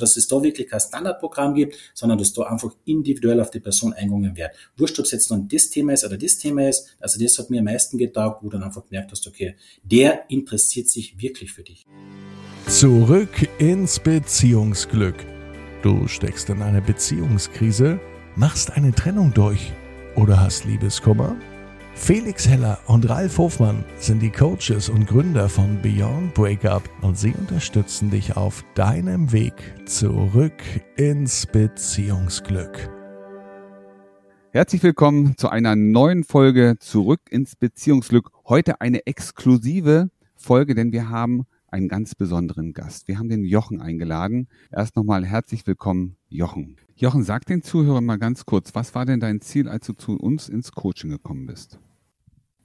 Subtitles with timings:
[0.00, 3.92] dass es da wirklich kein Standardprogramm gibt, sondern dass da einfach individuell auf die Person
[3.92, 4.50] eingegangen wird.
[4.76, 6.96] Wurscht, ob es jetzt dann das Thema ist oder das Thema ist.
[6.98, 10.30] Also das hat mir am meisten getaugt, wo du dann einfach gemerkt hast, okay, der
[10.30, 11.86] interessiert sich wirklich für dich.
[12.66, 15.26] Zurück ins Beziehungsglück.
[15.82, 17.98] Du steckst in einer Beziehungskrise,
[18.36, 19.72] machst eine Trennung durch
[20.14, 21.36] oder hast Liebeskummer?
[22.02, 27.32] Felix Heller und Ralf Hofmann sind die Coaches und Gründer von Beyond Breakup und sie
[27.32, 29.52] unterstützen dich auf deinem Weg
[29.84, 30.54] zurück
[30.96, 32.90] ins Beziehungsglück.
[34.50, 38.30] Herzlich willkommen zu einer neuen Folge Zurück ins Beziehungsglück.
[38.48, 43.08] Heute eine exklusive Folge, denn wir haben einen ganz besonderen Gast.
[43.08, 44.48] Wir haben den Jochen eingeladen.
[44.72, 46.76] Erst nochmal herzlich willkommen, Jochen.
[46.96, 50.16] Jochen, sag den Zuhörern mal ganz kurz, was war denn dein Ziel, als du zu
[50.16, 51.78] uns ins Coaching gekommen bist?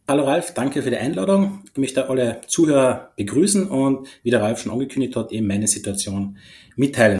[0.08, 1.64] Hallo Ralf, danke für die Einladung.
[1.66, 6.38] Ich möchte alle Zuhörer begrüßen und wie der Ralf schon angekündigt hat, eben meine Situation
[6.76, 7.18] mitteilen.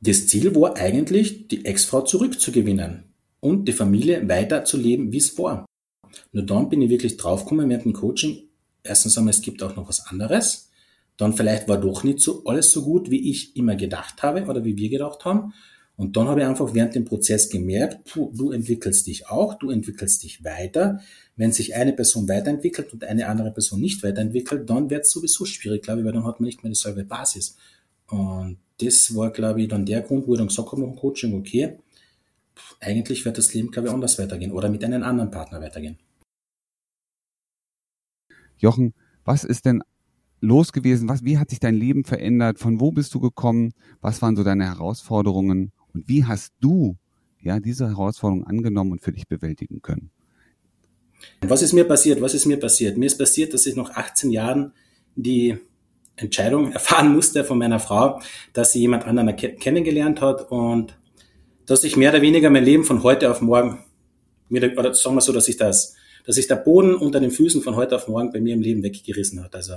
[0.00, 3.04] Das Ziel war eigentlich, die Ex-Frau zurückzugewinnen
[3.38, 5.64] und die Familie weiterzuleben, wie es war.
[6.32, 8.48] Nur dann bin ich wirklich draufgekommen während dem Coaching.
[8.82, 10.72] Erstens einmal, es gibt auch noch was anderes.
[11.16, 14.64] Dann vielleicht war doch nicht so alles so gut, wie ich immer gedacht habe oder
[14.64, 15.54] wie wir gedacht haben.
[15.96, 20.24] Und dann habe ich einfach während dem Prozess gemerkt, du entwickelst dich auch, du entwickelst
[20.24, 21.00] dich weiter.
[21.36, 25.44] Wenn sich eine Person weiterentwickelt und eine andere Person nicht weiterentwickelt, dann wird es sowieso
[25.44, 27.56] schwierig, glaube ich, weil dann hat man nicht mehr dieselbe Basis.
[28.08, 31.34] Und das war, glaube ich, dann der Grund, wo ich dann gesagt habe im Coaching,
[31.34, 31.78] okay,
[32.80, 35.98] eigentlich wird das Leben, glaube ich, anders weitergehen oder mit einem anderen Partner weitergehen.
[38.58, 39.82] Jochen, was ist denn
[40.40, 41.08] los gewesen?
[41.08, 42.58] Was, wie hat sich dein Leben verändert?
[42.58, 43.72] Von wo bist du gekommen?
[44.00, 45.72] Was waren so deine Herausforderungen?
[45.92, 46.96] Und wie hast du
[47.40, 50.10] ja diese Herausforderung angenommen und für dich bewältigen können?
[51.42, 52.20] Was ist mir passiert?
[52.20, 52.96] Was ist mir passiert?
[52.96, 54.72] Mir ist passiert, dass ich nach 18 Jahren
[55.16, 55.58] die
[56.16, 58.20] Entscheidung erfahren musste von meiner Frau,
[58.52, 60.96] dass sie jemand anderen kennengelernt hat und
[61.66, 63.78] dass ich mehr oder weniger mein Leben von heute auf morgen,
[64.50, 67.76] oder sagen wir so, dass ich das, dass sich der Boden unter den Füßen von
[67.76, 69.54] heute auf morgen bei mir im Leben weggerissen hat.
[69.54, 69.74] Also,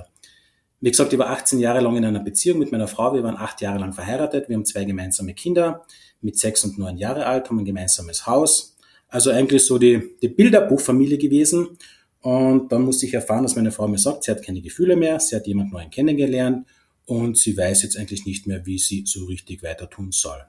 [0.80, 3.14] wie gesagt, ich war 18 Jahre lang in einer Beziehung mit meiner Frau.
[3.14, 4.48] Wir waren acht Jahre lang verheiratet.
[4.48, 5.86] Wir haben zwei gemeinsame Kinder
[6.22, 8.77] mit sechs und neun Jahre alt, haben ein gemeinsames Haus.
[9.10, 11.78] Also eigentlich so die, die Bilderbuchfamilie gewesen.
[12.22, 15.20] Und dann musste ich erfahren, dass meine Frau mir sagt, sie hat keine Gefühle mehr,
[15.20, 16.68] sie hat jemand Neuen kennengelernt
[17.06, 20.42] und sie weiß jetzt eigentlich nicht mehr, wie sie so richtig weiter tun soll.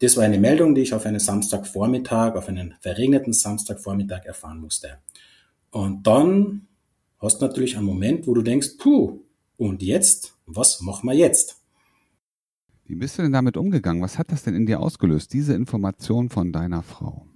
[0.00, 4.98] Das war eine Meldung, die ich auf einen Samstagvormittag, auf einen verregneten Samstagvormittag erfahren musste.
[5.70, 6.68] Und dann
[7.18, 9.20] hast du natürlich einen Moment, wo du denkst, puh,
[9.58, 11.60] und jetzt, was machen wir jetzt?
[12.86, 14.02] Wie bist du denn damit umgegangen?
[14.02, 17.29] Was hat das denn in dir ausgelöst, diese Information von deiner Frau?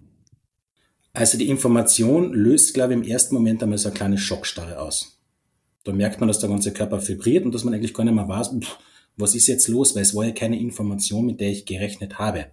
[1.14, 5.20] Also die Information löst, glaube ich, im ersten Moment einmal so eine kleine Schockstarre aus.
[5.84, 8.28] Da merkt man, dass der ganze Körper vibriert und dass man eigentlich gar nicht mehr
[8.28, 8.78] weiß, pff,
[9.16, 12.47] was ist jetzt los, weil es war ja keine Information, mit der ich gerechnet habe.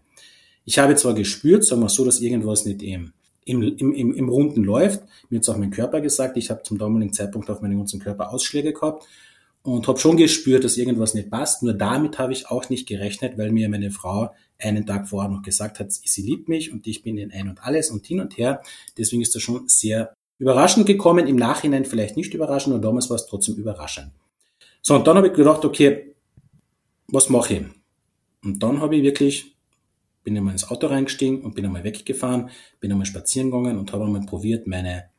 [0.63, 3.13] Ich habe zwar gespürt, sagen wir so, dass irgendwas nicht im,
[3.45, 5.01] im, im, im Runden läuft.
[5.29, 8.31] Mir hat auch mein Körper gesagt, ich habe zum damaligen Zeitpunkt auf meinen ganzen Körper
[8.31, 9.07] Ausschläge gehabt
[9.63, 11.63] und habe schon gespürt, dass irgendwas nicht passt.
[11.63, 14.29] Nur damit habe ich auch nicht gerechnet, weil mir meine Frau
[14.61, 17.63] einen Tag vorher noch gesagt hat, sie liebt mich und ich bin in ein und
[17.63, 18.61] alles und hin und her.
[18.97, 21.27] Deswegen ist das schon sehr überraschend gekommen.
[21.27, 24.11] Im Nachhinein vielleicht nicht überraschend und damals war es trotzdem überraschend.
[24.81, 26.15] So, und dann habe ich gedacht, okay,
[27.07, 27.63] was mache ich?
[28.43, 29.55] Und dann habe ich wirklich,
[30.23, 32.49] bin einmal ins Auto reingestiegen und bin einmal weggefahren,
[32.79, 35.09] bin einmal spazieren gegangen und habe einmal probiert, meine,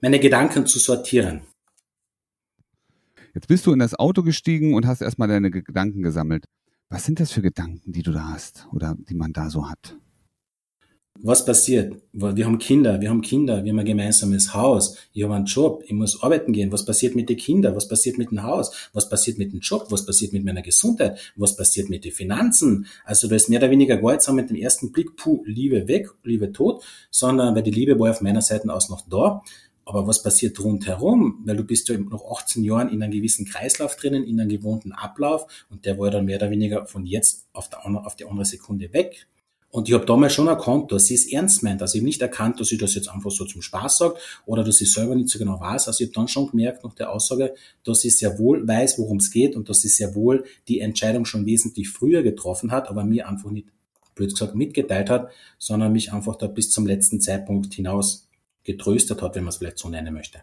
[0.00, 1.42] meine Gedanken zu sortieren.
[3.34, 6.44] Jetzt bist du in das Auto gestiegen und hast erstmal deine Gedanken gesammelt.
[6.90, 9.96] Was sind das für Gedanken, die du da hast oder die man da so hat?
[11.20, 12.00] Was passiert?
[12.12, 15.82] Wir haben Kinder, wir haben Kinder, wir haben ein gemeinsames Haus, ich habe einen Job,
[15.84, 16.70] ich muss arbeiten gehen.
[16.70, 17.74] Was passiert mit den Kindern?
[17.74, 18.88] Was passiert mit dem Haus?
[18.92, 19.88] Was passiert mit dem Job?
[19.90, 21.18] Was passiert mit meiner Gesundheit?
[21.36, 22.86] Was passiert mit den Finanzen?
[23.04, 26.08] Also da ist mehr oder weniger gar jetzt mit dem ersten Blick, puh, Liebe weg,
[26.22, 29.42] Liebe tot, sondern weil die Liebe war auf meiner Seite aus noch da.
[29.88, 31.40] Aber was passiert rundherum?
[31.46, 34.92] Weil du bist ja nach 18 Jahren in einem gewissen Kreislauf drinnen, in einem gewohnten
[34.92, 38.26] Ablauf und der war ja dann mehr oder weniger von jetzt auf, der, auf die
[38.26, 39.26] andere Sekunde weg.
[39.70, 41.80] Und ich habe damals schon erkannt, dass sie es ernst meint.
[41.80, 44.62] Also ich habe nicht erkannt, dass sie das jetzt einfach so zum Spaß sagt oder
[44.62, 45.88] dass sie selber nicht so genau weiß.
[45.88, 49.16] Also ich habe dann schon gemerkt nach der Aussage, dass sie sehr wohl weiß, worum
[49.16, 53.04] es geht und dass sie sehr wohl die Entscheidung schon wesentlich früher getroffen hat, aber
[53.04, 53.68] mir einfach nicht,
[54.14, 58.27] blöd gesagt, mitgeteilt hat, sondern mich einfach da bis zum letzten Zeitpunkt hinaus
[58.68, 60.40] getröstet hat, wenn man es vielleicht so nennen möchte.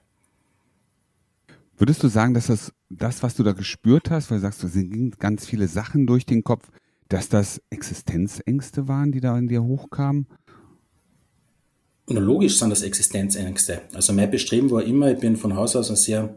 [1.78, 4.68] Würdest du sagen, dass das, das, was du da gespürt hast, weil du sagst, da
[4.68, 6.72] sind ganz viele Sachen durch den Kopf,
[7.10, 10.28] dass das Existenzängste waren, die da in dir hochkamen?
[12.08, 13.82] Und logisch sind das Existenzängste.
[13.94, 16.36] Also mein Bestreben war immer, ich bin von Haus aus ein sehr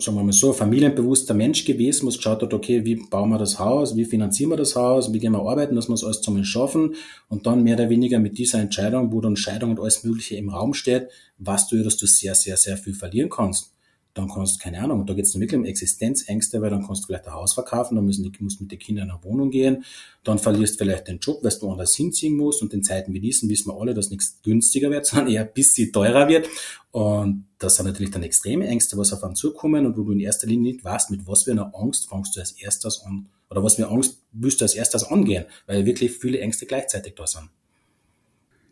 [0.00, 3.58] sagen wir mal so, familienbewusster Mensch gewesen, was geschaut hat, okay, wie bauen wir das
[3.58, 6.44] Haus, wie finanzieren wir das Haus, wie gehen wir arbeiten, dass wir es alles zusammen
[6.44, 6.94] schaffen
[7.28, 10.50] und dann mehr oder weniger mit dieser Entscheidung, wo dann Scheidung und alles Mögliche im
[10.50, 11.08] Raum steht,
[11.38, 13.74] was du, dass du sehr, sehr, sehr viel verlieren kannst
[14.18, 17.06] dann kannst, du, keine Ahnung, da geht es wirklich um Existenzängste, weil dann kannst du
[17.06, 19.84] vielleicht ein Haus verkaufen, dann müssen die, musst mit den Kindern in eine Wohnung gehen,
[20.24, 23.20] dann verlierst du vielleicht den Job, weil du anders hinziehen musst und in Zeiten wie
[23.20, 26.48] diesen wissen wir alle, dass nichts günstiger wird, sondern eher ein bisschen teurer wird
[26.90, 30.20] und das sind natürlich dann extreme Ängste, was auf einen zukommen und wo du in
[30.20, 33.62] erster Linie nicht weißt, mit was für einer Angst fängst du als erstes an oder
[33.62, 37.48] was für Angst willst du als erstes angehen, weil wirklich viele Ängste gleichzeitig da sind.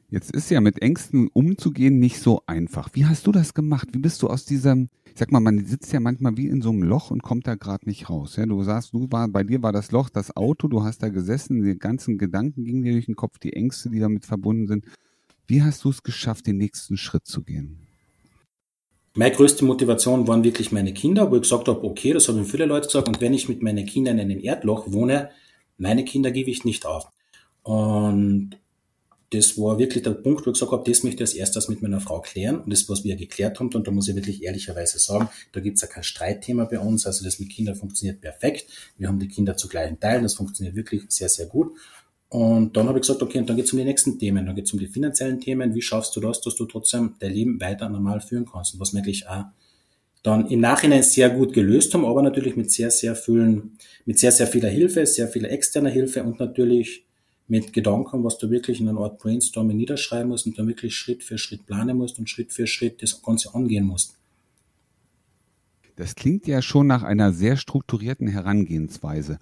[0.09, 2.91] Jetzt ist ja mit Ängsten umzugehen nicht so einfach.
[2.93, 3.89] Wie hast du das gemacht?
[3.93, 6.71] Wie bist du aus diesem, ich sag mal, man sitzt ja manchmal wie in so
[6.71, 8.37] einem Loch und kommt da gerade nicht raus.
[8.37, 11.09] Ja, du sagst, du war, bei dir war das Loch das Auto, du hast da
[11.09, 14.85] gesessen, die ganzen Gedanken gingen dir durch den Kopf, die Ängste, die damit verbunden sind.
[15.49, 17.87] Wie hast du es geschafft, den nächsten Schritt zu gehen?
[19.15, 22.67] Meine größte Motivation waren wirklich meine Kinder, wo ich gesagt habe, okay, das haben viele
[22.67, 25.31] Leute gesagt, und wenn ich mit meinen Kindern in einem Erdloch wohne,
[25.79, 27.09] meine Kinder gebe ich nicht auf.
[27.63, 28.57] Und
[29.37, 31.83] das war wirklich der Punkt, wo ich gesagt habe, das möchte ich als erstes mit
[31.83, 32.61] meiner Frau klären.
[32.61, 35.77] Und das, was wir geklärt haben, und da muss ich wirklich ehrlicherweise sagen, da gibt
[35.77, 37.07] es ja kein Streitthema bei uns.
[37.07, 38.67] Also das mit Kindern funktioniert perfekt.
[38.97, 40.23] Wir haben die Kinder zu gleichen Teilen.
[40.23, 41.77] Das funktioniert wirklich sehr, sehr gut.
[42.29, 44.47] Und dann habe ich gesagt, okay, und dann geht es um die nächsten Themen.
[44.47, 45.75] Dann geht es um die finanziellen Themen.
[45.75, 48.75] Wie schaffst du das, dass du trotzdem dein Leben weiter normal führen kannst?
[48.75, 49.45] Und was wirklich auch
[50.23, 54.33] dann im Nachhinein sehr gut gelöst haben, aber natürlich mit sehr, sehr vielen, mit sehr,
[54.33, 57.06] sehr vieler Hilfe, sehr vieler externer Hilfe und natürlich
[57.49, 61.23] mit Gedanken, was du wirklich in einer Art Brainstorming niederschreiben musst und dann wirklich Schritt
[61.23, 64.17] für Schritt planen musst und Schritt für Schritt das Ganze angehen musst.
[65.95, 69.39] Das klingt ja schon nach einer sehr strukturierten Herangehensweise.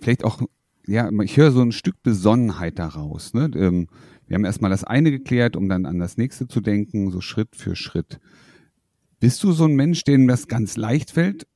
[0.00, 0.42] Vielleicht auch,
[0.86, 3.32] ja, ich höre so ein Stück Besonnenheit daraus.
[3.32, 3.50] Ne?
[3.54, 3.88] Ähm,
[4.26, 7.56] wir haben erstmal das eine geklärt, um dann an das nächste zu denken, so Schritt
[7.56, 8.20] für Schritt.
[9.20, 11.46] Bist du so ein Mensch, dem das ganz leicht fällt?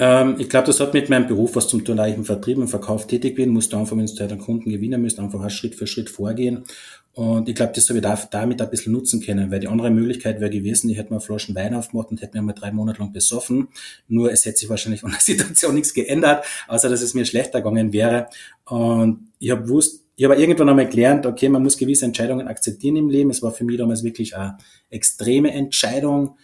[0.00, 2.56] Ähm, ich glaube, das hat mit meinem Beruf was zum tun, da ich im Vertrieb
[2.56, 5.74] und Verkauf tätig bin, musst du einfach, wenn du einen Kunden gewinnen müsst, einfach Schritt
[5.74, 6.64] für Schritt vorgehen.
[7.12, 9.90] Und ich glaube, das habe ich da, damit ein bisschen nutzen können, weil die andere
[9.90, 13.00] Möglichkeit wäre gewesen, ich hätte mal Flaschen Wein aufgemacht und hätte mir mal drei Monate
[13.00, 13.68] lang besoffen.
[14.08, 17.60] Nur es hätte sich wahrscheinlich von der Situation nichts geändert, außer dass es mir schlechter
[17.60, 18.28] gegangen wäre.
[18.64, 22.96] Und ich habe gewusst, ich habe irgendwann einmal gelernt, okay, man muss gewisse Entscheidungen akzeptieren
[22.96, 23.28] im Leben.
[23.28, 24.56] Es war für mich damals wirklich eine
[24.88, 26.36] extreme Entscheidung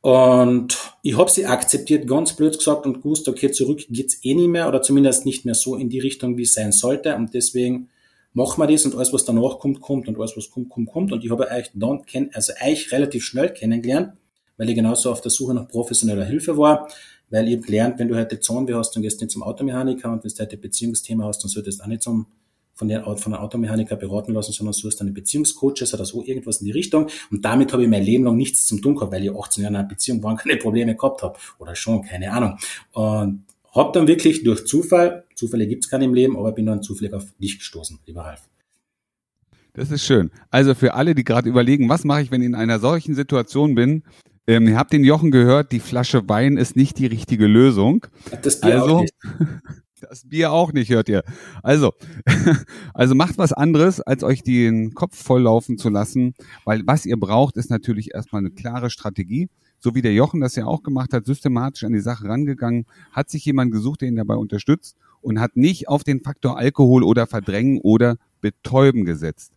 [0.00, 4.48] und ich habe sie akzeptiert, ganz blöd gesagt, und gewusst, okay, zurück geht's eh nicht
[4.48, 7.16] mehr oder zumindest nicht mehr so in die Richtung, wie es sein sollte.
[7.16, 7.88] Und deswegen
[8.32, 11.12] machen wir das und alles, was danach kommt, kommt und alles, was kommt, kommt, kommt.
[11.12, 12.02] Und ich habe euch dann
[12.32, 14.12] also euch relativ schnell kennengelernt,
[14.56, 16.88] weil ich genauso auf der Suche nach professioneller Hilfe war,
[17.30, 20.22] weil ich gelernt, wenn du heute Zahnweh hast, dann gehst du nicht zum Automechaniker und
[20.22, 22.26] wenn du heute Beziehungsthema hast, dann solltest du auch nicht zum
[22.76, 26.66] von, der, von einem Automechaniker beraten lassen, sondern suchst einen Beziehungscoaches oder so, irgendwas in
[26.66, 27.08] die Richtung.
[27.30, 29.72] Und damit habe ich mein Leben lang nichts zum tun gehabt, weil ich 18 Jahre
[29.72, 31.38] in einer Beziehung war und keine Probleme gehabt habe.
[31.58, 32.58] Oder schon, keine Ahnung.
[32.92, 33.44] Und
[33.74, 37.24] habe dann wirklich durch Zufall, Zufälle gibt's keine im Leben, aber bin dann zufällig auf
[37.38, 38.42] dich gestoßen, lieber Ralf.
[39.72, 40.30] Das ist schön.
[40.50, 43.74] Also für alle, die gerade überlegen, was mache ich, wenn ich in einer solchen Situation
[43.74, 44.04] bin,
[44.46, 48.06] ähm, ihr habt den Jochen gehört, die Flasche Wein ist nicht die richtige Lösung.
[48.42, 49.14] Das Bier also, auch nicht.
[50.00, 51.22] Das Bier auch nicht, hört ihr.
[51.62, 51.94] Also,
[52.94, 56.34] also macht was anderes, als euch den Kopf volllaufen zu lassen,
[56.64, 59.48] weil was ihr braucht, ist natürlich erstmal eine klare Strategie.
[59.78, 63.30] So wie der Jochen das ja auch gemacht hat, systematisch an die Sache rangegangen, hat
[63.30, 67.26] sich jemand gesucht, der ihn dabei unterstützt und hat nicht auf den Faktor Alkohol oder
[67.26, 69.52] Verdrängen oder Betäuben gesetzt.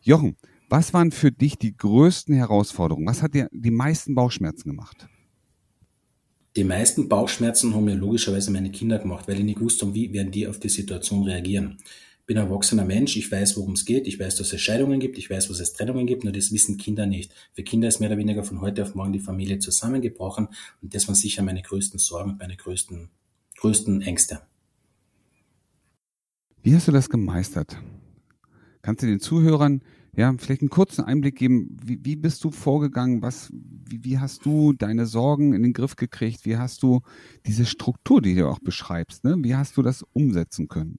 [0.00, 0.36] Jochen,
[0.70, 3.06] was waren für dich die größten Herausforderungen?
[3.06, 5.08] Was hat dir die meisten Bauchschmerzen gemacht?
[6.58, 10.12] Die meisten Bauchschmerzen haben mir logischerweise meine Kinder gemacht, weil ich nicht gewusst habe, wie
[10.12, 11.76] werden die auf die Situation reagieren.
[12.18, 14.98] Ich bin ein erwachsener Mensch, ich weiß, worum es geht, ich weiß, dass es Scheidungen
[14.98, 17.32] gibt, ich weiß, was es Trennungen gibt, nur das wissen Kinder nicht.
[17.52, 20.48] Für Kinder ist mehr oder weniger von heute auf morgen die Familie zusammengebrochen
[20.82, 23.08] und das waren sicher meine größten Sorgen, meine größten,
[23.58, 24.40] größten Ängste.
[26.64, 27.76] Wie hast du das gemeistert?
[28.82, 29.80] Kannst du den Zuhörern
[30.18, 31.76] ja, vielleicht einen kurzen Einblick geben.
[31.80, 33.22] Wie, wie bist du vorgegangen?
[33.22, 33.52] Was,
[33.90, 36.44] wie, wie, hast du deine Sorgen in den Griff gekriegt?
[36.44, 37.00] Wie hast du
[37.46, 39.36] diese Struktur, die du auch beschreibst, ne?
[39.38, 40.98] wie hast du das umsetzen können?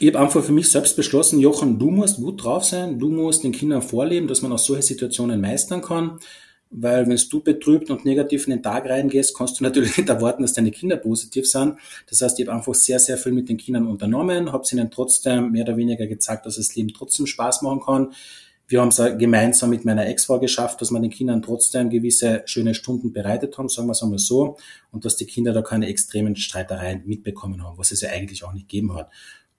[0.00, 3.42] Ich habe einfach für mich selbst beschlossen, Jochen, du musst gut drauf sein, du musst
[3.42, 6.18] den Kindern vorleben, dass man auch solche Situationen meistern kann.
[6.70, 10.42] Weil wenn du betrübt und negativ in den Tag reingehst, kannst du natürlich nicht erwarten,
[10.42, 11.76] dass deine Kinder positiv sind.
[12.08, 15.52] Das heißt, ich habe einfach sehr, sehr viel mit den Kindern unternommen, habe ihnen trotzdem
[15.52, 18.12] mehr oder weniger gezeigt, dass das Leben trotzdem Spaß machen kann.
[18.68, 22.74] Wir haben es gemeinsam mit meiner Ex-Frau geschafft, dass wir den Kindern trotzdem gewisse schöne
[22.74, 24.58] Stunden bereitet haben, sagen wir es einmal so,
[24.92, 28.52] und dass die Kinder da keine extremen Streitereien mitbekommen haben, was es ja eigentlich auch
[28.52, 29.10] nicht gegeben hat.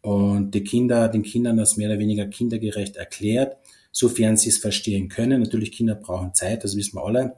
[0.01, 3.57] Und die Kinder, den Kindern das mehr oder weniger kindergerecht erklärt
[3.91, 5.41] sofern sie es verstehen können.
[5.41, 7.35] Natürlich, Kinder brauchen Zeit, das wissen wir alle.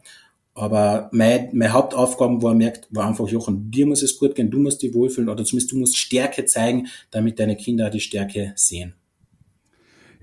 [0.53, 4.59] Aber meine, meine Hauptaufgaben war, merkt, war einfach, Jochen, dir muss es gut gehen, du
[4.59, 8.95] musst dich wohlfühlen oder zumindest du musst Stärke zeigen, damit deine Kinder die Stärke sehen.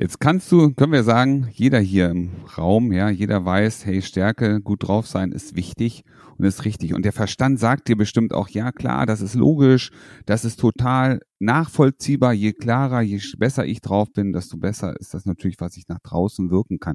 [0.00, 4.60] Jetzt kannst du, können wir sagen, jeder hier im Raum, ja, jeder weiß, hey, Stärke,
[4.60, 6.04] gut drauf sein ist wichtig
[6.36, 6.94] und ist richtig.
[6.94, 9.90] Und der Verstand sagt dir bestimmt auch, ja klar, das ist logisch,
[10.24, 12.32] das ist total nachvollziehbar.
[12.32, 15.98] Je klarer, je besser ich drauf bin, desto besser ist das natürlich, was ich nach
[15.98, 16.94] draußen wirken kann.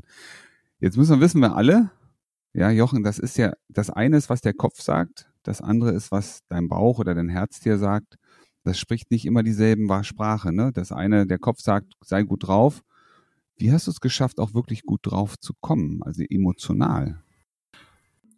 [0.80, 1.92] Jetzt müssen wir wissen wir alle,
[2.54, 6.14] ja, Jochen, das ist ja, das eine ist, was der Kopf sagt, das andere ist,
[6.14, 8.16] was dein Bauch oder dein Herz dir sagt.
[8.64, 10.72] Das spricht nicht immer dieselben Sprache, ne?
[10.74, 12.82] Das eine, der Kopf sagt, sei gut drauf
[13.64, 17.24] wie hast du es geschafft, auch wirklich gut drauf zu kommen, also emotional?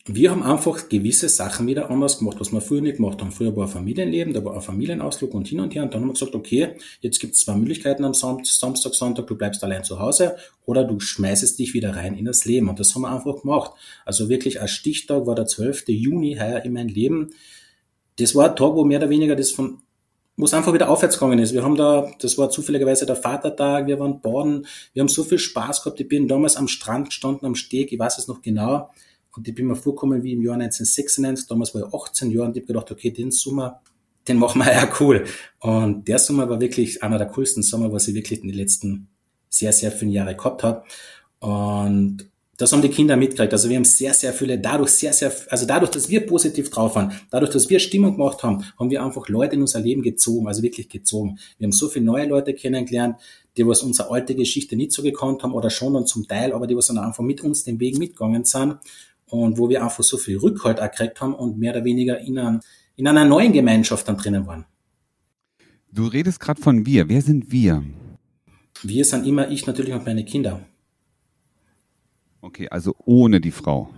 [0.05, 3.31] Wir haben einfach gewisse Sachen wieder anders gemacht, was wir früher nicht gemacht haben.
[3.31, 5.81] Früher war Familienleben, da war ein Familienausflug und hin und her.
[5.81, 9.35] Und dann haben wir gesagt, okay, jetzt gibt es zwei Möglichkeiten am Samstag, Sonntag, du
[9.35, 10.35] bleibst allein zu Hause
[10.67, 12.69] oder du schmeißest dich wieder rein in das Leben.
[12.69, 13.71] Und das haben wir einfach gemacht.
[14.05, 15.85] Also wirklich als Stichtag war der 12.
[15.87, 17.31] Juni heuer in meinem Leben.
[18.17, 19.79] Das war ein Tag, wo mehr oder weniger das von
[20.37, 21.53] wo es einfach wieder aufwärts gegangen ist.
[21.53, 25.39] Wir haben da, das war zufälligerweise der Vatertag, wir waren baden, wir haben so viel
[25.39, 25.99] Spaß gehabt.
[25.99, 28.89] Ich bin damals am Strand gestanden, am Steg, ich weiß es noch genau.
[29.35, 32.57] Und ich bin mir vorgekommen wie im Jahr 1996, damals war ich 18 Jahre und
[32.57, 33.81] ich habe gedacht, okay, den Sommer,
[34.27, 35.25] den machen wir ja cool.
[35.59, 39.09] Und der Sommer war wirklich einer der coolsten Sommer, was ich wirklich in den letzten
[39.49, 40.83] sehr, sehr vielen Jahren gehabt habe.
[41.39, 43.51] Und das haben die Kinder mitgekriegt.
[43.51, 46.95] Also wir haben sehr, sehr viele, dadurch sehr, sehr, also dadurch, dass wir positiv drauf
[46.95, 50.47] waren, dadurch, dass wir Stimmung gemacht haben, haben wir einfach Leute in unser Leben gezogen,
[50.47, 51.37] also wirklich gezogen.
[51.57, 53.17] Wir haben so viele neue Leute kennengelernt,
[53.57, 56.67] die was unsere alte Geschichte nicht so gekannt haben oder schon und zum Teil, aber
[56.67, 58.77] die was dann einfach mit uns den Weg mitgegangen sind
[59.27, 62.59] und wo wir einfach so viel Rückhalt gekriegt haben und mehr oder weniger in, einer,
[62.95, 64.65] in einer neuen Gemeinschaft dann drinnen waren.
[65.91, 67.07] Du redest gerade von wir.
[67.07, 67.83] Wer sind wir?
[68.83, 70.65] Wir sind immer ich natürlich und meine Kinder.
[72.45, 73.89] Okay, also ohne die Frau.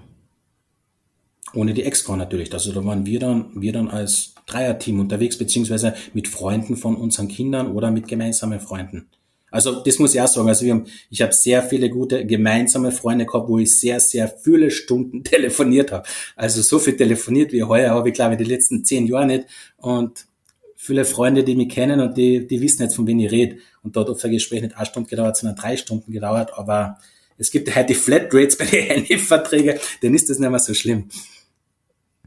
[1.54, 2.54] Ohne die Ex-Frau natürlich.
[2.54, 7.28] Also da waren wir dann, wir dann als Dreierteam unterwegs, beziehungsweise mit Freunden von unseren
[7.28, 9.10] Kindern oder mit gemeinsamen Freunden.
[9.52, 10.48] Also das muss ich auch sagen.
[10.48, 14.30] Also wir haben, ich habe sehr viele gute gemeinsame Freunde gehabt, wo ich sehr, sehr
[14.30, 16.08] viele Stunden telefoniert habe.
[16.38, 19.46] Also so viel telefoniert wie heuer habe ich glaube ich die letzten zehn Jahre nicht.
[19.76, 20.26] Und
[20.78, 23.58] viele Freunde, die mich kennen und die, die wissen jetzt, von wem ich rede.
[23.84, 26.52] Und dort hat ein Gespräch nicht eine Stunde gedauert, sondern drei Stunden gedauert.
[26.54, 26.98] Aber
[27.38, 31.10] es gibt halt die Flatrates bei den Handyverträgen, dann ist das nicht mehr so schlimm.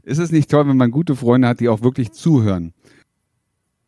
[0.03, 2.73] Ist es nicht toll, wenn man gute Freunde hat, die auch wirklich zuhören?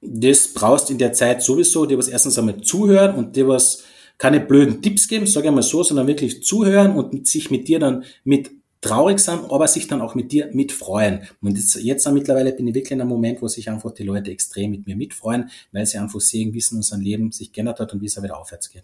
[0.01, 3.83] Das brauchst in der Zeit sowieso, die was erstens einmal zuhören und die was
[4.17, 7.79] keine blöden Tipps geben, sage ich mal so, sondern wirklich zuhören und sich mit dir
[7.79, 8.51] dann mit
[8.83, 11.21] traurig sein, aber sich dann auch mit dir mitfreuen.
[11.41, 14.29] Und jetzt, jetzt mittlerweile bin ich wirklich in einem Moment, wo sich einfach die Leute
[14.29, 17.79] extrem mit mir mitfreuen, weil sie einfach sehen, wie es in unserem Leben sich geändert
[17.79, 18.83] hat und wie es wieder aufwärts geht.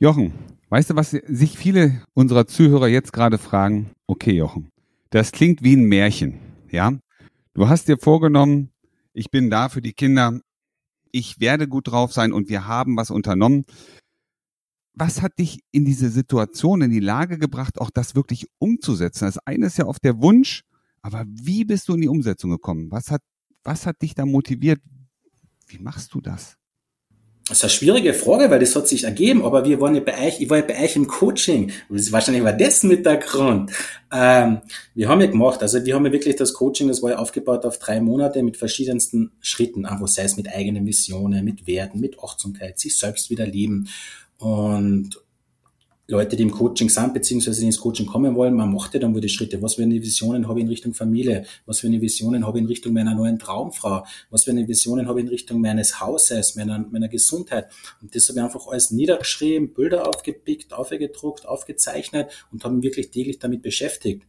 [0.00, 0.32] Jochen,
[0.70, 3.90] weißt du, was sich viele unserer Zuhörer jetzt gerade fragen?
[4.06, 4.70] Okay, Jochen,
[5.10, 6.38] das klingt wie ein Märchen,
[6.70, 6.98] ja?
[7.54, 8.70] Du hast dir vorgenommen,
[9.12, 10.40] ich bin da für die Kinder,
[11.10, 13.64] ich werde gut drauf sein und wir haben was unternommen.
[14.94, 19.24] Was hat dich in diese Situation, in die Lage gebracht, auch das wirklich umzusetzen?
[19.24, 20.62] Das eine ist ja oft der Wunsch,
[21.02, 22.90] aber wie bist du in die Umsetzung gekommen?
[22.90, 23.22] Was hat,
[23.64, 24.80] was hat dich da motiviert?
[25.66, 26.57] Wie machst du das?
[27.48, 30.26] Das ist eine schwierige Frage, weil das hat sich ergeben, aber wir waren ja bei
[30.26, 31.72] euch, ich war ja bei euch im Coaching.
[31.88, 33.72] Wahrscheinlich war das mit der Grund.
[34.12, 34.58] Ähm,
[34.94, 37.64] wir haben ja gemacht, also wir haben ja wirklich das Coaching, das war ja aufgebaut
[37.64, 42.22] auf drei Monate mit verschiedensten Schritten, einfach sei es mit eigenen Visionen, mit Werten, mit
[42.22, 43.88] Achtsamkeit, sich selbst wieder lieben.
[44.38, 45.18] Und
[46.10, 49.14] Leute, die im Coaching sind, beziehungsweise die ins Coaching kommen wollen, man macht ja dann
[49.14, 49.60] wohl die Schritte.
[49.60, 51.44] Was für eine Visionen habe ich in Richtung Familie?
[51.66, 54.06] Was für eine Visionen habe ich in Richtung meiner neuen Traumfrau?
[54.30, 57.68] Was für eine Visionen habe ich in Richtung meines Hauses, meiner, meiner Gesundheit?
[58.00, 63.10] Und das habe ich einfach alles niedergeschrieben, Bilder aufgepickt, aufgedruckt, aufgezeichnet und habe mich wirklich
[63.10, 64.22] täglich damit beschäftigt.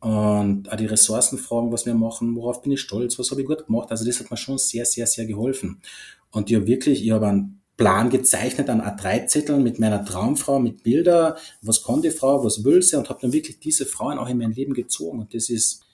[0.00, 3.66] Und auch die Ressourcenfragen, was wir machen, worauf bin ich stolz, was habe ich gut
[3.66, 3.90] gemacht.
[3.90, 5.82] Also das hat mir schon sehr, sehr, sehr geholfen.
[6.30, 10.82] Und ich habe wirklich, ich habe einen Plan gezeichnet an A3-Zetteln mit meiner Traumfrau, mit
[10.82, 12.96] Bilder, was kann die Frau, was will sie?
[12.96, 15.20] Und habe dann wirklich diese Frauen auch in mein Leben gezogen.
[15.20, 15.84] Und das ist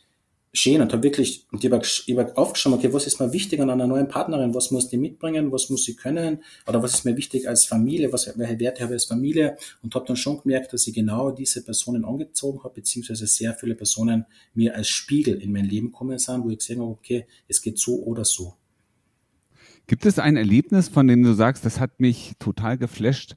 [0.55, 0.81] schön.
[0.81, 3.87] Und habe wirklich, und ich habe hab aufgeschrieben, okay, was ist mir wichtig an einer
[3.87, 6.43] neuen Partnerin, was muss die mitbringen, was muss sie können?
[6.67, 9.59] Oder was ist mir wichtig als Familie, was, welche Werte habe ich als Familie?
[9.83, 13.75] Und habe dann schon gemerkt, dass ich genau diese Personen angezogen habe, beziehungsweise sehr viele
[13.75, 14.25] Personen
[14.55, 17.79] mir als Spiegel in mein Leben kommen sind, wo ich gesehen habe, okay, es geht
[17.79, 18.55] so oder so.
[19.87, 23.37] Gibt es ein Erlebnis, von dem du sagst, das hat mich total geflasht?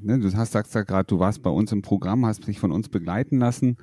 [0.00, 2.72] Ne, du hast sagst ja gerade, du warst bei uns im Programm, hast dich von
[2.72, 3.76] uns begleiten lassen.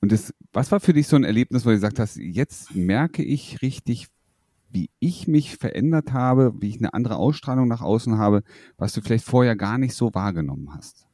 [0.00, 3.22] Und das, was war für dich so ein Erlebnis, wo du gesagt hast, jetzt merke
[3.22, 4.08] ich richtig,
[4.70, 8.42] wie ich mich verändert habe, wie ich eine andere Ausstrahlung nach außen habe,
[8.76, 11.06] was du vielleicht vorher gar nicht so wahrgenommen hast?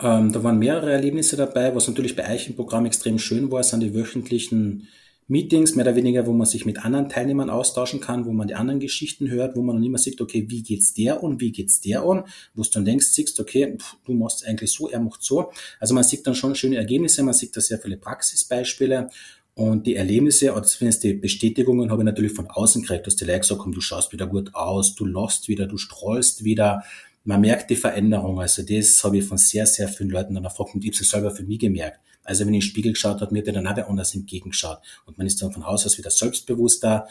[0.00, 3.62] Ähm, da waren mehrere Erlebnisse dabei, was natürlich bei euch im Programm extrem schön war,
[3.62, 4.88] sind die wöchentlichen
[5.28, 8.54] Meetings, mehr oder weniger, wo man sich mit anderen Teilnehmern austauschen kann, wo man die
[8.54, 11.80] anderen Geschichten hört, wo man dann immer sieht, okay, wie geht's der und wie geht's
[11.80, 15.22] der an, wo du dann denkst, siehst, okay, pff, du machst eigentlich so, er macht
[15.22, 15.52] so.
[15.80, 19.10] Also man sieht dann schon schöne Ergebnisse, man sieht da sehr viele Praxisbeispiele
[19.54, 23.24] und die Erlebnisse, oder zumindest die Bestätigungen, habe ich natürlich von außen gekriegt, dass die
[23.24, 26.84] Leute gesagt haben, du schaust wieder gut aus, du lachst wieder, du strollst wieder,
[27.24, 28.40] man merkt die Veränderung.
[28.40, 31.10] Also das habe ich von sehr, sehr vielen Leuten dann erfragt und ich habe es
[31.10, 32.00] selber für mich gemerkt.
[32.28, 34.78] Also wenn ich in den Spiegel geschaut habe, mir hat der dann auch anders entgegengeschaut.
[35.06, 37.08] Und man ist dann von Haus aus wieder selbstbewusster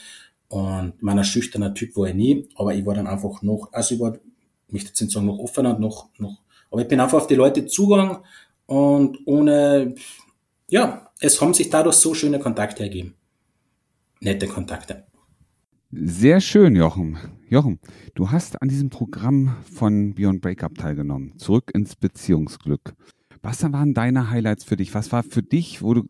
[0.47, 4.01] und meiner schüchterner Typ war ich nie, aber ich war dann einfach noch, also ich
[4.01, 7.27] war, ich möchte jetzt sagen, noch offener und noch, noch, aber ich bin einfach auf
[7.27, 8.19] die Leute zugegangen
[8.67, 9.95] und ohne,
[10.69, 13.15] ja, es haben sich dadurch so schöne Kontakte ergeben.
[14.19, 15.05] Nette Kontakte.
[15.91, 17.17] Sehr schön, Jochen.
[17.49, 17.79] Jochen,
[18.13, 21.37] du hast an diesem Programm von Beyond Breakup teilgenommen.
[21.37, 22.93] Zurück ins Beziehungsglück.
[23.41, 24.93] Was waren deine Highlights für dich?
[24.93, 26.03] Was war für dich, wo du,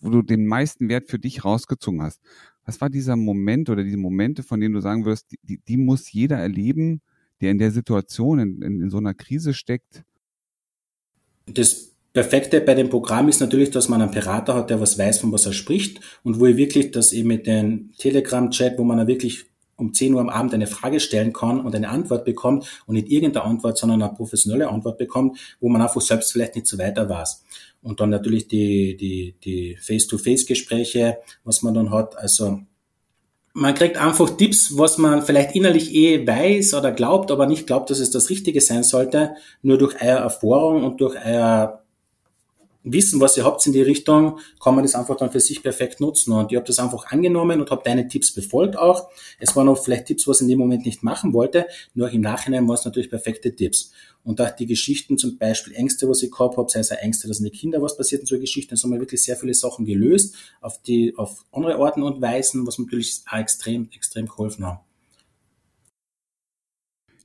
[0.00, 2.20] wo du den meisten Wert für dich rausgezogen hast?
[2.64, 6.12] Was war dieser Moment oder diese Momente, von denen du sagen wirst, die, die muss
[6.12, 7.00] jeder erleben,
[7.40, 10.04] der in der Situation, in, in, in so einer Krise steckt?
[11.46, 15.18] Das Perfekte bei dem Programm ist natürlich, dass man einen Berater hat, der was weiß,
[15.20, 19.06] von was er spricht und wo ich wirklich, dass ich mit dem Telegram-Chat, wo man
[19.06, 19.49] wirklich
[19.80, 23.08] um 10 Uhr am Abend eine Frage stellen kann und eine Antwort bekommt und nicht
[23.08, 27.08] irgendeine Antwort, sondern eine professionelle Antwort bekommt, wo man einfach selbst vielleicht nicht so weiter
[27.08, 27.44] weiß.
[27.82, 32.16] Und dann natürlich die, die, die Face-to-Face-Gespräche, was man dann hat.
[32.18, 32.60] Also
[33.52, 37.90] man kriegt einfach Tipps, was man vielleicht innerlich eh weiß oder glaubt, aber nicht glaubt,
[37.90, 41.79] dass es das Richtige sein sollte, nur durch eure Erfahrung und durch euer
[42.82, 46.00] wissen, was ihr habt in die Richtung, kann man das einfach dann für sich perfekt
[46.00, 46.32] nutzen.
[46.32, 49.10] Und ich habe das einfach angenommen und habe deine Tipps befolgt auch.
[49.38, 52.20] Es waren auch vielleicht Tipps, was ich in dem Moment nicht machen wollte, nur im
[52.20, 53.92] Nachhinein waren es natürlich perfekte Tipps.
[54.22, 57.38] Und auch die Geschichten, zum Beispiel Ängste, was ich gehabt habe, sei es Ängste, dass
[57.38, 59.86] in die Kinder was passiert in so Geschichten, das haben wir wirklich sehr viele Sachen
[59.86, 64.80] gelöst auf die, auf andere Orten und Weisen, was natürlich auch extrem, extrem geholfen haben.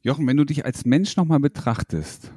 [0.03, 2.31] Jochen, wenn du dich als Mensch nochmal betrachtest,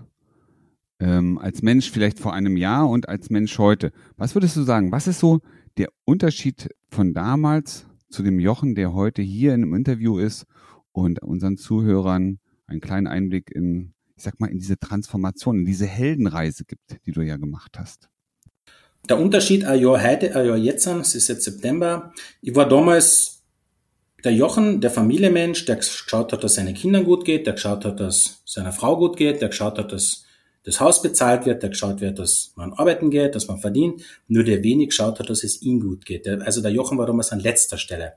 [1.01, 3.93] ähm, als Mensch vielleicht vor einem Jahr und als Mensch heute.
[4.17, 4.93] Was würdest du sagen?
[4.93, 5.41] Was ist so
[5.77, 10.47] der Unterschied von damals zu dem Jochen, der heute hier in Interview ist
[10.93, 15.87] und unseren Zuhörern einen kleinen Einblick in, ich sag mal, in diese Transformation, in diese
[15.87, 18.09] Heldenreise gibt, die du ja gemacht hast?
[19.09, 22.13] Der Unterschied ein Jahr heute, ein Jahr jetzt, es ist jetzt September.
[22.43, 23.43] Ich war damals
[24.25, 28.01] der Jochen, der Familienmensch, der geschaut hat, dass seinen Kindern gut geht, der geschaut hat,
[28.01, 30.25] dass seiner Frau gut geht, der geschaut hat, dass
[30.69, 34.45] das Haus bezahlt wird, der geschaut wird, dass man arbeiten geht, dass man verdient, nur
[34.45, 36.29] der wenig geschaut hat, dass es ihm gut geht.
[36.29, 38.13] Also der Jochen war damals an letzter Stelle.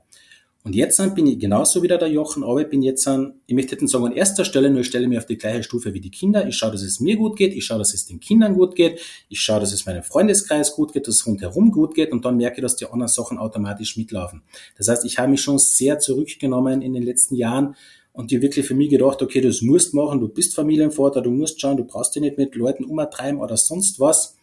[0.62, 3.74] Und jetzt bin ich genauso wieder der Jochen, aber ich bin jetzt an, ich möchte
[3.76, 6.10] nicht sagen an erster Stelle, nur ich stelle mich auf die gleiche Stufe wie die
[6.10, 6.46] Kinder.
[6.46, 9.00] Ich schaue, dass es mir gut geht, ich schaue, dass es den Kindern gut geht,
[9.30, 12.36] ich schaue, dass es meinem Freundeskreis gut geht, dass es rundherum gut geht und dann
[12.36, 14.42] merke ich, dass die anderen Sachen automatisch mitlaufen.
[14.76, 17.76] Das heißt, ich habe mich schon sehr zurückgenommen in den letzten Jahren
[18.12, 21.60] und die wirklich für mich gedacht, okay, das musst machen, du bist Familienvater, du musst
[21.60, 24.36] schauen, du brauchst dich nicht mit Leuten umtreiben oder sonst was.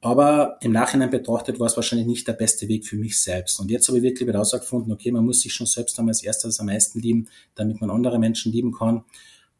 [0.00, 3.58] Aber im Nachhinein betrachtet war es wahrscheinlich nicht der beste Weg für mich selbst.
[3.58, 6.60] Und jetzt habe ich wirklich herausgefunden, okay, man muss sich schon selbst einmal als erstes
[6.60, 9.04] am meisten lieben, damit man andere Menschen lieben kann.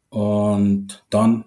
[0.09, 1.45] Und dann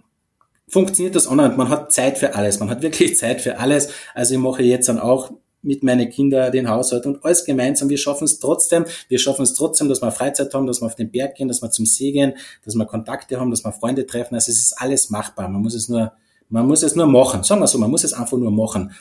[0.68, 1.56] funktioniert das andere.
[1.56, 2.60] Man hat Zeit für alles.
[2.60, 3.90] Man hat wirklich Zeit für alles.
[4.14, 7.88] Also ich mache jetzt dann auch mit meinen Kindern, den Haushalt und alles gemeinsam.
[7.88, 8.84] Wir schaffen es trotzdem.
[9.08, 11.62] Wir schaffen es trotzdem, dass wir Freizeit haben, dass wir auf den Berg gehen, dass
[11.62, 14.34] wir zum See gehen, dass wir Kontakte haben, dass wir Freunde treffen.
[14.34, 15.48] Also es ist alles machbar.
[15.48, 16.12] Man muss es nur,
[16.48, 17.44] man muss es nur machen.
[17.44, 18.92] Sagen wir so, man muss es einfach nur machen.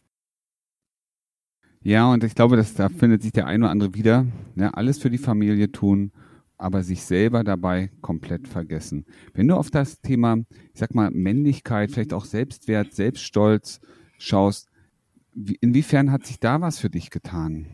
[1.84, 4.28] Ja, und ich glaube, dass da findet sich der eine oder andere wieder.
[4.56, 6.12] Ja, alles für die Familie tun,
[6.60, 9.06] aber sich selber dabei komplett vergessen.
[9.34, 10.38] Wenn du auf das Thema,
[10.74, 13.80] ich sag mal, Männlichkeit, vielleicht auch Selbstwert, Selbststolz
[14.19, 14.70] schaust,
[15.33, 17.67] Inwiefern hat sich da was für dich getan?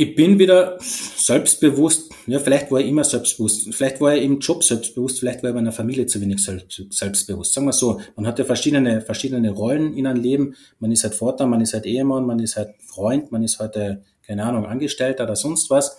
[0.00, 2.12] Ich bin wieder selbstbewusst.
[2.28, 3.74] Ja, vielleicht war ich immer selbstbewusst.
[3.74, 5.18] Vielleicht war ich im Job selbstbewusst.
[5.18, 7.52] Vielleicht war ich meiner Familie zu wenig selbstbewusst.
[7.52, 8.00] Sagen wir so.
[8.14, 10.54] Man hat ja verschiedene, verschiedene Rollen in einem Leben.
[10.78, 13.74] Man ist halt Vater, man ist halt Ehemann, man ist halt Freund, man ist halt,
[13.74, 15.98] äh, keine Ahnung, Angestellter oder sonst was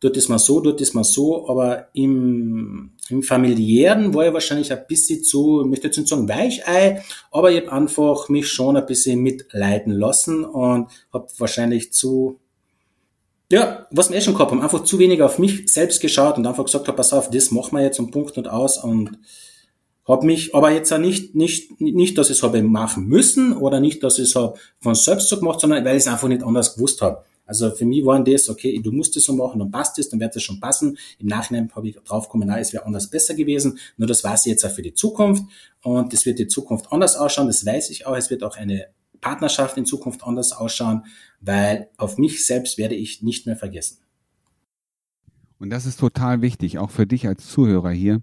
[0.00, 4.72] dort ist man so, dort ist man so, aber im, im familiären war ich wahrscheinlich
[4.72, 8.76] ein bisschen zu, ich möchte jetzt nicht sagen Weichei, aber ich habe einfach mich schon
[8.76, 12.40] ein bisschen mitleiden lassen und habe wahrscheinlich zu,
[13.50, 16.46] ja, was wir eh schon gehabt haben, einfach zu wenig auf mich selbst geschaut und
[16.46, 19.18] einfach gesagt habe, pass auf, das machen wir jetzt und Punkt und aus und
[20.06, 23.80] habe mich, aber jetzt auch nicht, nicht, nicht, dass ich es habe machen müssen oder
[23.80, 26.44] nicht, dass ich es habe von selbst so gemacht, sondern weil ich es einfach nicht
[26.44, 27.24] anders gewusst habe.
[27.46, 30.20] Also für mich waren das, okay, du musst es so machen, dann passt es, dann
[30.20, 30.98] wird es schon passen.
[31.18, 33.78] Im Nachhinein habe ich drauf gekommen, nein, es wäre anders besser gewesen.
[33.96, 35.44] Nur das weiß ich jetzt auch für die Zukunft.
[35.82, 38.16] Und es wird die Zukunft anders ausschauen, das weiß ich auch.
[38.16, 38.88] Es wird auch eine
[39.20, 41.04] Partnerschaft in Zukunft anders ausschauen,
[41.40, 43.98] weil auf mich selbst werde ich nicht mehr vergessen.
[45.58, 48.22] Und das ist total wichtig, auch für dich als Zuhörer hier,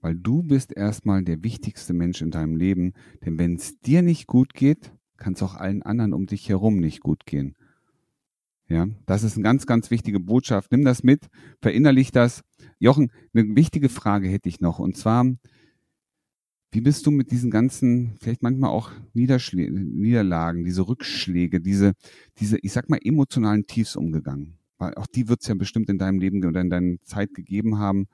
[0.00, 2.92] weil du bist erstmal der wichtigste Mensch in deinem Leben.
[3.24, 6.78] Denn wenn es dir nicht gut geht, kann es auch allen anderen um dich herum
[6.78, 7.56] nicht gut gehen.
[8.68, 10.70] Ja, das ist eine ganz, ganz wichtige Botschaft.
[10.72, 11.28] Nimm das mit,
[11.62, 12.42] verinnerlich das.
[12.78, 14.78] Jochen, eine wichtige Frage hätte ich noch.
[14.78, 15.24] Und zwar,
[16.70, 21.94] wie bist du mit diesen ganzen, vielleicht manchmal auch Niederschlä Niederlagen, diese Rückschläge, diese,
[22.40, 24.58] diese, ich sag mal, emotionalen Tiefs umgegangen?
[24.76, 27.78] Weil auch die wird es ja bestimmt in deinem Leben oder in deiner Zeit gegeben
[27.78, 28.06] haben.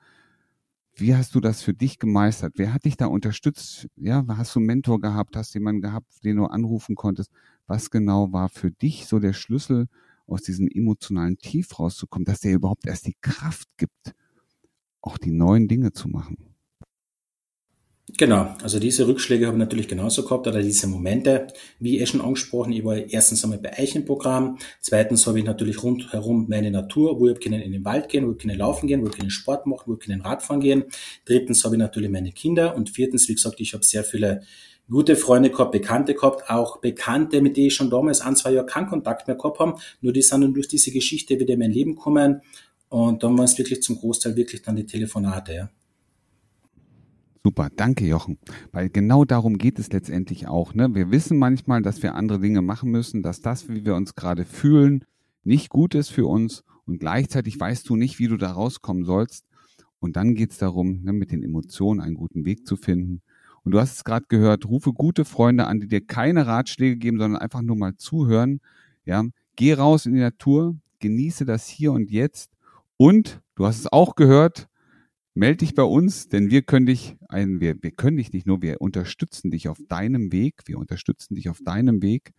[0.95, 2.53] Wie hast du das für dich gemeistert?
[2.55, 3.89] Wer hat dich da unterstützt?
[3.97, 5.35] Ja, hast du einen Mentor gehabt?
[5.35, 7.29] Hast du jemanden gehabt, den du anrufen konntest?
[7.67, 9.87] Was genau war für dich so der Schlüssel,
[10.27, 14.13] aus diesem emotionalen Tief rauszukommen, dass der überhaupt erst die Kraft gibt,
[15.01, 16.55] auch die neuen Dinge zu machen?
[18.17, 21.47] Genau, also diese Rückschläge habe ich natürlich genauso gehabt oder diese Momente,
[21.79, 25.45] wie eh schon angesprochen, ich war erstens einmal bei euch im Programm, zweitens habe ich
[25.45, 28.85] natürlich rundherum meine Natur, wo ich können in den Wald gehen, wo ich können laufen
[28.85, 30.83] gehen, wo ich können Sport machen, wo ich können Radfahren gehen,
[31.25, 34.43] drittens habe ich natürlich meine Kinder und viertens, wie gesagt, ich habe sehr viele
[34.89, 38.67] gute Freunde gehabt, Bekannte gehabt, auch Bekannte, mit denen ich schon damals ein, zwei Jahre
[38.67, 41.71] keinen Kontakt mehr gehabt haben, nur die sind dann durch diese Geschichte wieder in mein
[41.71, 42.41] Leben gekommen
[42.89, 45.69] und dann waren es wirklich zum Großteil wirklich dann die Telefonate, ja.
[47.43, 48.39] Super, danke Jochen.
[48.71, 50.73] Weil genau darum geht es letztendlich auch.
[50.73, 50.95] Ne?
[50.95, 54.45] Wir wissen manchmal, dass wir andere Dinge machen müssen, dass das, wie wir uns gerade
[54.45, 55.05] fühlen,
[55.43, 59.45] nicht gut ist für uns und gleichzeitig weißt du nicht, wie du da rauskommen sollst.
[59.99, 63.21] Und dann geht es darum, ne, mit den Emotionen einen guten Weg zu finden.
[63.65, 67.17] Und du hast es gerade gehört, rufe gute Freunde an, die dir keine Ratschläge geben,
[67.17, 68.61] sondern einfach nur mal zuhören.
[69.05, 69.25] Ja,
[69.55, 72.51] geh raus in die Natur, genieße das hier und jetzt.
[72.97, 74.67] Und du hast es auch gehört,
[75.33, 78.61] melde dich bei uns, denn wir können dich, ein, wir, wir können dich nicht nur,
[78.61, 82.33] wir unterstützen dich auf deinem Weg, wir unterstützen dich auf deinem Weg,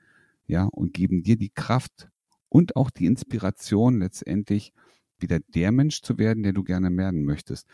[0.46, 2.08] ja, und geben dir die Kraft
[2.48, 4.72] und auch die Inspiration letztendlich
[5.18, 7.66] wieder der Mensch zu werden, der du gerne werden möchtest.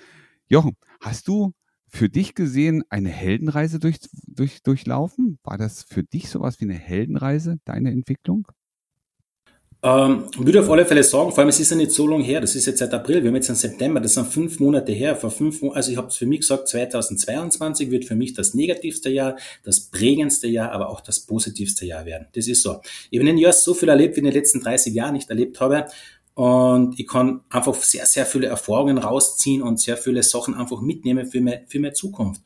[0.49, 1.53] Jochen, hast du
[1.93, 5.39] für dich gesehen eine Heldenreise durch, durch, durchlaufen?
[5.45, 8.49] War das für dich sowas wie eine Heldenreise, deine Entwicklung?
[9.85, 12.41] Ähm, würde auf alle Fälle sagen, vor allem es ist ja nicht so lange her,
[12.41, 15.17] das ist jetzt seit April, wir haben jetzt einen September, das sind fünf Monate her,
[15.17, 19.11] vor fünf also ich habe es für mich gesagt, 2022 wird für mich das negativste
[19.11, 22.29] Jahr, das prägendste Jahr, aber auch das positivste Jahr werden.
[22.33, 22.81] Das ist so.
[23.11, 25.31] Ich habe in den Jahren so viel erlebt, wie in den letzten 30 Jahren nicht
[25.31, 25.89] erlebt habe
[26.35, 31.27] und ich kann einfach sehr, sehr viele Erfahrungen rausziehen und sehr viele Sachen einfach mitnehmen
[31.27, 32.43] für meine, für meine Zukunft.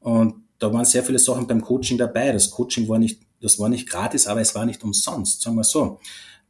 [0.00, 2.32] Und da waren sehr viele Sachen beim Coaching dabei.
[2.32, 5.64] Das Coaching war nicht, das war nicht gratis, aber es war nicht umsonst, sagen wir
[5.64, 6.00] so.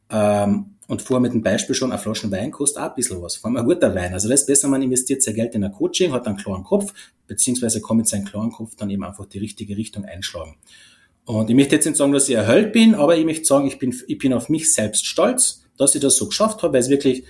[0.09, 3.35] Ähm, und vorher mit dem Beispiel schon, eine Flasche Wein kostet auch ein bisschen was.
[3.35, 4.13] Vor allem ein guter Wein.
[4.13, 6.93] Also das ist besser, man investiert sein Geld in ein Coaching, hat einen klaren Kopf,
[7.27, 10.55] beziehungsweise kann mit seinem klaren Kopf dann eben einfach die richtige Richtung einschlagen.
[11.25, 13.77] Und ich möchte jetzt nicht sagen, dass ich erhöht bin, aber ich möchte sagen, ich
[13.79, 16.89] bin, ich bin auf mich selbst stolz, dass ich das so geschafft habe, weil es
[16.89, 17.23] wirklich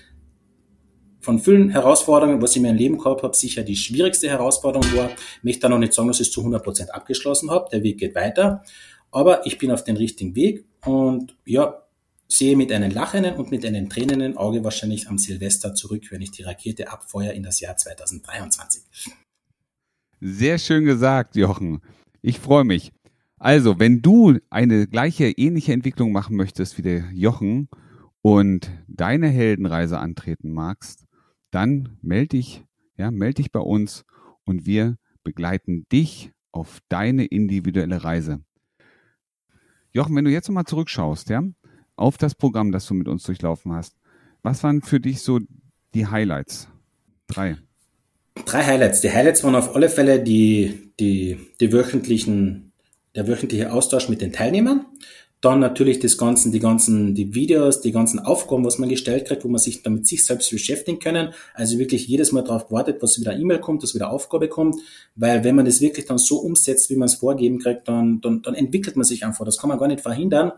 [1.19, 5.09] von vielen Herausforderungen, was ich in meinem Leben gehabt habe, sicher die schwierigste Herausforderung war.
[5.09, 7.67] Ich möchte da noch nicht sagen, dass ich es zu 100 Prozent abgeschlossen habe.
[7.71, 8.63] Der Weg geht weiter.
[9.11, 11.83] Aber ich bin auf den richtigen Weg und ja,
[12.29, 16.31] sehe mit einem lachenden und mit einem tränenden Auge wahrscheinlich am Silvester zurück, wenn ich
[16.31, 18.83] die Rakete abfeuere in das Jahr 2023.
[20.19, 21.81] Sehr schön gesagt, Jochen.
[22.21, 22.91] Ich freue mich.
[23.37, 27.69] Also, wenn du eine gleiche, ähnliche Entwicklung machen möchtest wie der Jochen
[28.21, 31.05] und deine Heldenreise antreten magst,
[31.51, 32.63] dann melde dich,
[32.97, 34.05] ja, melde dich bei uns
[34.45, 38.41] und wir begleiten dich auf deine individuelle Reise.
[39.91, 41.43] Jochen, wenn du jetzt nochmal zurückschaust, ja,
[41.95, 43.95] auf das Programm, das du mit uns durchlaufen hast.
[44.43, 45.39] Was waren für dich so
[45.93, 46.67] die Highlights?
[47.27, 47.57] Drei.
[48.45, 49.01] Drei Highlights.
[49.01, 52.71] Die Highlights waren auf alle Fälle die, die, die wöchentlichen,
[53.15, 54.85] der wöchentliche Austausch mit den Teilnehmern.
[55.39, 59.45] Dann natürlich das Ganze, die ganzen, die Videos, die ganzen Aufgaben, was man gestellt kriegt,
[59.45, 61.33] wo man sich damit sich selbst beschäftigen können.
[61.53, 64.77] Also wirklich jedes Mal darauf wartet, dass wieder E-Mail kommt, dass wieder Aufgabe kommt.
[65.15, 68.41] Weil wenn man das wirklich dann so umsetzt, wie man es vorgeben kriegt, dann, dann,
[68.41, 69.45] dann entwickelt man sich einfach.
[69.45, 70.53] Das kann man gar nicht verhindern.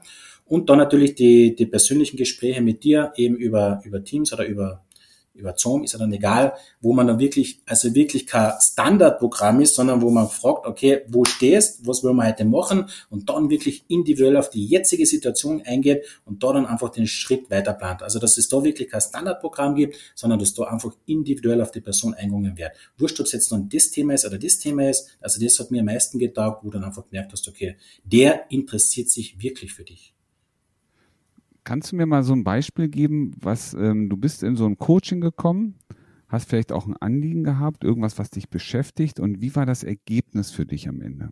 [0.46, 4.84] Und dann natürlich die, die persönlichen Gespräche mit dir, eben über, über Teams oder über,
[5.40, 9.76] über Zoom, ist ja dann egal, wo man dann wirklich, also wirklich kein Standardprogramm ist,
[9.76, 13.84] sondern wo man fragt, okay, wo stehst, was wollen wir heute machen und dann wirklich
[13.88, 18.04] individuell auf die jetzige Situation eingeht und da dann einfach den Schritt weiter plant.
[18.04, 21.82] Also, dass es da wirklich kein Standardprogramm gibt, sondern dass da einfach individuell auf die
[21.82, 22.72] Person eingegangen wird.
[22.98, 25.72] Wurscht, ob es jetzt dann das Thema ist oder das Thema ist, also das hat
[25.72, 29.74] mir am meisten getaugt, wo du dann einfach gemerkt hast, okay, der interessiert sich wirklich
[29.74, 30.14] für dich.
[31.70, 34.80] Kannst du mir mal so ein Beispiel geben, was ähm, du bist in so ein
[34.80, 35.76] Coaching gekommen,
[36.28, 40.50] hast vielleicht auch ein Anliegen gehabt, irgendwas, was dich beschäftigt und wie war das Ergebnis
[40.50, 41.32] für dich am Ende?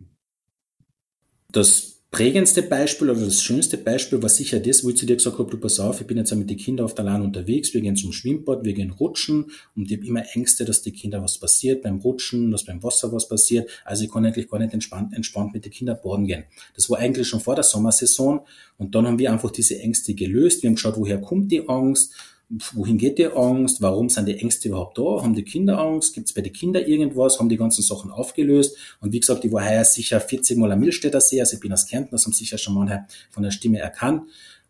[1.50, 5.38] Das prägendste Beispiel oder das schönste Beispiel war sicher das, wo ich zu dir gesagt
[5.38, 7.82] habe, du pass auf, ich bin jetzt mit den Kindern auf der Lahn unterwegs, wir
[7.82, 11.38] gehen zum Schwimmbad, wir gehen rutschen und ich habe immer Ängste, dass die Kinder was
[11.38, 13.68] passiert beim Rutschen, dass beim Wasser was passiert.
[13.84, 16.44] Also ich kann eigentlich gar nicht entspannt, entspannt mit den Kindern baden gehen.
[16.74, 18.40] Das war eigentlich schon vor der Sommersaison
[18.78, 20.62] und dann haben wir einfach diese Ängste gelöst.
[20.62, 22.14] Wir haben geschaut, woher kommt die Angst,
[22.50, 26.28] wohin geht die Angst, warum sind die Ängste überhaupt da, haben die Kinder Angst, gibt
[26.28, 29.68] es bei den Kindern irgendwas, haben die ganzen Sachen aufgelöst und wie gesagt, ich war
[29.68, 32.56] heuer sicher 40 Mal am Millstädter See, also ich bin aus Kärnten, das haben sicher
[32.56, 34.22] schon manche von der Stimme erkannt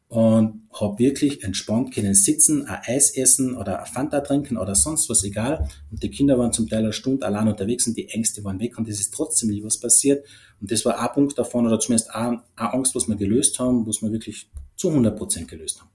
[0.09, 5.11] und habe wirklich entspannt können sitzen, ein Eis essen oder ein Fanta trinken oder sonst
[5.11, 5.69] was, egal.
[5.91, 8.79] Und die Kinder waren zum Teil eine Stunde allein unterwegs und die Ängste waren weg
[8.79, 10.25] und es ist trotzdem nie was passiert.
[10.61, 13.87] Und das war ein Punkt davon oder zumindest eine, eine Angst, was wir gelöst haben,
[13.87, 15.91] was wir wirklich zu 100 Prozent gelöst haben.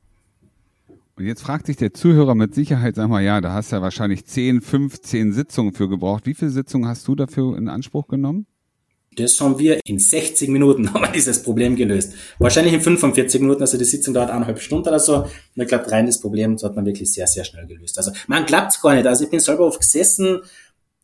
[1.16, 3.82] Und jetzt fragt sich der Zuhörer mit Sicherheit, sag mal, ja, da hast du ja
[3.84, 6.26] wahrscheinlich 10, 15 Sitzungen für gebraucht.
[6.26, 8.48] Wie viele Sitzungen hast du dafür in Anspruch genommen?
[9.16, 12.14] Das haben wir in 60 Minuten haben wir dieses Problem gelöst.
[12.40, 15.18] Wahrscheinlich in 45 Minuten, also die Sitzung dauert eineinhalb Stunden oder so.
[15.18, 17.96] Und ich glaube, rein das Problem das hat man wirklich sehr, sehr schnell gelöst.
[18.00, 19.06] Also man glaubt's gar nicht.
[19.06, 20.42] Also ich bin selber oft gesessen,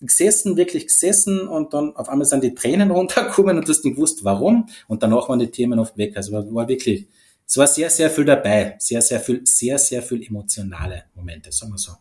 [0.02, 3.96] gesessen, wirklich gesessen und dann auf einmal sind die Tränen runtergekommen und du hast nicht
[3.96, 4.70] gewusst, warum.
[4.88, 6.18] Und danach waren die Themen oft weg.
[6.18, 7.08] Also war wirklich
[7.50, 8.76] es war sehr, sehr viel dabei.
[8.78, 11.94] Sehr, sehr viel, sehr, sehr viel emotionale Momente, sagen wir so.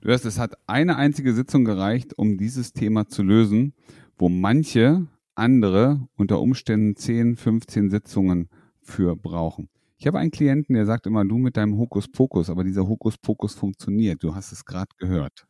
[0.00, 3.74] Du hörst, es hat eine einzige Sitzung gereicht, um dieses Thema zu lösen,
[4.16, 8.48] wo manche andere unter Umständen 10, 15 Sitzungen
[8.80, 9.68] für brauchen.
[9.98, 14.22] Ich habe einen Klienten, der sagt immer, du mit deinem Hokuspokus, aber dieser Hokuspokus funktioniert.
[14.22, 15.46] Du hast es gerade gehört.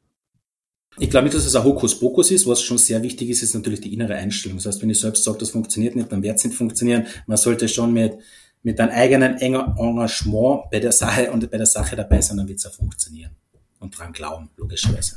[0.98, 2.48] Ich glaube nicht, dass es ein Hokuspokus ist.
[2.48, 4.58] Was schon sehr wichtig ist, ist natürlich die innere Einstellung.
[4.58, 7.06] Das heißt, wenn ich selbst sage, das funktioniert nicht, dann wird es nicht funktionieren.
[7.28, 8.18] Man sollte schon mit
[8.62, 12.58] mit deinem eigenen Engagement bei der Sache und bei der Sache dabei sein, dann wird
[12.58, 13.34] es auch funktionieren.
[13.78, 15.16] Und dran glauben, logischerweise.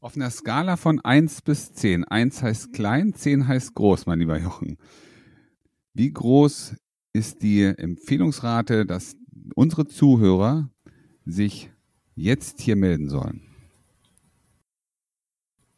[0.00, 2.04] Auf einer Skala von 1 bis 10.
[2.04, 4.76] 1 heißt klein, 10 heißt groß, mein lieber Jochen.
[5.94, 6.74] Wie groß
[7.14, 9.16] ist die Empfehlungsrate, dass
[9.54, 10.68] unsere Zuhörer
[11.24, 11.70] sich
[12.16, 13.53] jetzt hier melden sollen?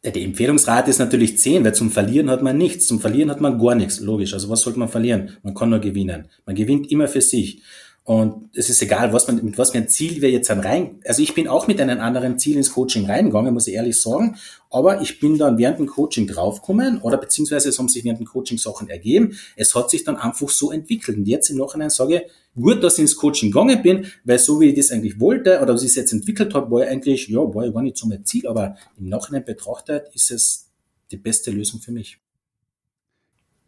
[0.05, 2.87] Die Empfehlungsrate ist natürlich 10, weil zum Verlieren hat man nichts.
[2.87, 4.33] Zum Verlieren hat man gar nichts, logisch.
[4.33, 5.37] Also was sollte man verlieren?
[5.41, 6.29] Man kann nur gewinnen.
[6.45, 7.61] Man gewinnt immer für sich.
[8.07, 11.01] Und es ist egal, was man, mit was für ein Ziel wir jetzt dann rein,
[11.05, 14.37] also ich bin auch mit einem anderen Ziel ins Coaching reingegangen, muss ich ehrlich sagen.
[14.69, 18.27] Aber ich bin dann während dem Coaching draufgekommen oder beziehungsweise es haben sich während dem
[18.27, 19.37] Coaching Sachen ergeben.
[19.57, 21.17] Es hat sich dann einfach so entwickelt.
[21.17, 22.15] Und jetzt im Nachhinein sage
[22.55, 25.59] ich, gut, dass ich ins Coaching gegangen bin, weil so wie ich das eigentlich wollte
[25.61, 27.97] oder was ich es jetzt entwickelt habe, war ich eigentlich, ja, war ich gar nicht
[27.97, 30.69] so mein Ziel, aber im Nachhinein betrachtet ist es
[31.11, 32.19] die beste Lösung für mich.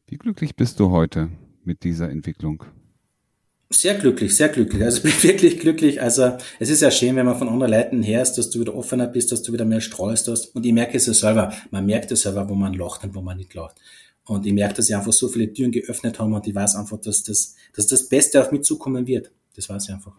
[0.08, 1.28] Wie glücklich bist du heute
[1.66, 2.64] mit dieser Entwicklung?
[3.72, 4.84] Sehr glücklich, sehr glücklich.
[4.84, 6.02] Also ich bin wirklich glücklich.
[6.02, 9.06] Also es ist ja schön, wenn man von anderen Leuten hörst, dass du wieder offener
[9.06, 10.56] bist, dass du wieder mehr strahlst hast.
[10.56, 11.54] Und ich merke es ja selber.
[11.70, 13.76] Man merkt es selber, wo man lacht und wo man nicht lacht.
[14.26, 17.00] Und ich merke, dass sie einfach so viele Türen geöffnet haben und ich weiß einfach,
[17.00, 19.32] dass das, dass das Beste auf mich zukommen wird.
[19.56, 20.14] Das weiß ich einfach.